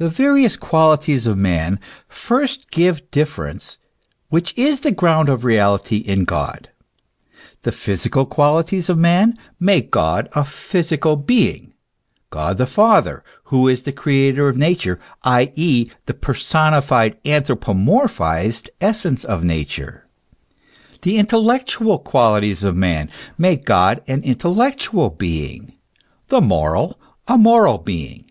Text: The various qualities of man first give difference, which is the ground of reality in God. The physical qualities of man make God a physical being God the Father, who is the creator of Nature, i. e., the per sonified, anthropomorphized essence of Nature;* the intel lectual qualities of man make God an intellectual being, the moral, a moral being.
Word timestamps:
The 0.00 0.08
various 0.08 0.56
qualities 0.56 1.24
of 1.24 1.38
man 1.38 1.78
first 2.08 2.72
give 2.72 3.08
difference, 3.12 3.78
which 4.30 4.52
is 4.58 4.80
the 4.80 4.90
ground 4.90 5.28
of 5.28 5.44
reality 5.44 5.98
in 5.98 6.24
God. 6.24 6.70
The 7.62 7.70
physical 7.70 8.26
qualities 8.26 8.88
of 8.88 8.98
man 8.98 9.38
make 9.60 9.92
God 9.92 10.28
a 10.32 10.42
physical 10.44 11.14
being 11.14 11.72
God 12.30 12.58
the 12.58 12.66
Father, 12.66 13.22
who 13.44 13.68
is 13.68 13.84
the 13.84 13.92
creator 13.92 14.48
of 14.48 14.56
Nature, 14.56 14.98
i. 15.22 15.52
e., 15.54 15.86
the 16.06 16.14
per 16.14 16.34
sonified, 16.34 17.14
anthropomorphized 17.24 18.68
essence 18.80 19.22
of 19.22 19.44
Nature;* 19.44 20.08
the 21.02 21.16
intel 21.16 21.44
lectual 21.46 22.02
qualities 22.02 22.64
of 22.64 22.74
man 22.74 23.08
make 23.38 23.64
God 23.64 24.02
an 24.08 24.24
intellectual 24.24 25.10
being, 25.10 25.74
the 26.26 26.40
moral, 26.40 26.98
a 27.28 27.38
moral 27.38 27.78
being. 27.78 28.28